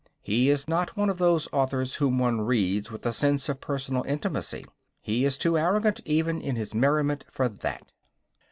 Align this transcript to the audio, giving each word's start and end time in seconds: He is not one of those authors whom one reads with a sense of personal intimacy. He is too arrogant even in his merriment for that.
He 0.23 0.49
is 0.49 0.67
not 0.67 0.97
one 0.97 1.11
of 1.11 1.19
those 1.19 1.47
authors 1.53 1.97
whom 1.97 2.17
one 2.17 2.41
reads 2.41 2.89
with 2.89 3.05
a 3.05 3.13
sense 3.13 3.47
of 3.49 3.61
personal 3.61 4.01
intimacy. 4.05 4.65
He 4.99 5.25
is 5.25 5.37
too 5.37 5.59
arrogant 5.59 6.01
even 6.05 6.41
in 6.41 6.55
his 6.55 6.73
merriment 6.73 7.23
for 7.31 7.47
that. 7.47 7.85